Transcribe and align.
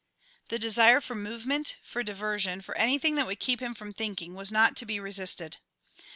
The 0.49 0.57
desire 0.57 0.99
for 0.99 1.13
movement, 1.13 1.75
for 1.83 2.01
diversion, 2.01 2.61
for 2.61 2.75
anything 2.75 3.13
that 3.17 3.27
would 3.27 3.39
keep 3.39 3.59
him 3.59 3.75
from 3.75 3.91
thinking 3.91 4.33
was 4.33 4.51
not 4.51 4.75
to 4.77 4.85
be 4.87 4.99
resisted. 4.99 5.57